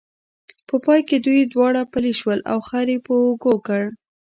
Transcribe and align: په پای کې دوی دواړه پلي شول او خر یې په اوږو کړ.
په 0.67 0.75
پای 0.85 1.01
کې 1.07 1.17
دوی 1.25 1.41
دواړه 1.53 1.81
پلي 1.93 2.13
شول 2.19 2.39
او 2.51 2.57
خر 2.67 2.87
یې 2.93 2.99
په 3.07 3.13
اوږو 3.23 3.55
کړ. 3.67 3.83